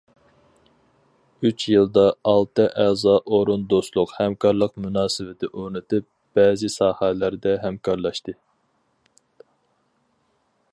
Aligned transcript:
ئۈچ 1.47 1.65
يىلدا 1.71 2.05
ئالتە 2.31 2.65
ئەزا 2.83 3.13
ئورۇن 3.35 3.67
دوستلۇق- 3.75 4.15
ھەمكارلىق 4.21 4.75
مۇناسىۋىتى 4.87 5.51
ئورنىتىپ، 5.53 6.09
بەزى 6.39 6.73
ساھەلەردە 6.79 7.57
ھەمكارلاشتى. 7.69 8.39